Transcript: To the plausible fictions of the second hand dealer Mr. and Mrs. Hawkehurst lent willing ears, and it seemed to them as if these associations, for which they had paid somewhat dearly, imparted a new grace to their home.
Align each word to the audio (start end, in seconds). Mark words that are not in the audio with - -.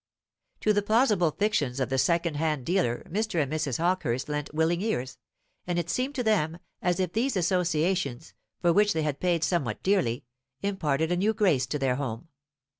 To 0.61 0.73
the 0.73 0.81
plausible 0.81 1.29
fictions 1.29 1.79
of 1.79 1.89
the 1.89 1.99
second 1.99 2.33
hand 2.37 2.65
dealer 2.65 3.03
Mr. 3.07 3.39
and 3.39 3.53
Mrs. 3.53 3.77
Hawkehurst 3.77 4.27
lent 4.29 4.51
willing 4.51 4.81
ears, 4.81 5.19
and 5.67 5.77
it 5.77 5.91
seemed 5.91 6.15
to 6.15 6.23
them 6.23 6.57
as 6.81 6.99
if 6.99 7.13
these 7.13 7.37
associations, 7.37 8.33
for 8.59 8.73
which 8.73 8.93
they 8.93 9.03
had 9.03 9.19
paid 9.19 9.43
somewhat 9.43 9.83
dearly, 9.83 10.23
imparted 10.63 11.11
a 11.11 11.17
new 11.17 11.35
grace 11.35 11.67
to 11.67 11.77
their 11.77 11.97
home. 11.97 12.29